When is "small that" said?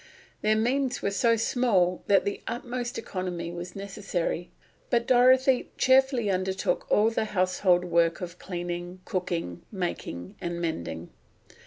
1.35-2.25